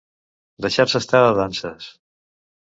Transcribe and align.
Deixar-se 0.65 1.01
estar 1.03 1.21
de 1.27 1.35
danses. 1.41 1.93